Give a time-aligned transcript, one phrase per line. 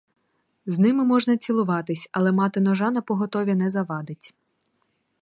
[0.65, 4.33] З ними можна цілуватись, але мати ножа напоготові не завадить.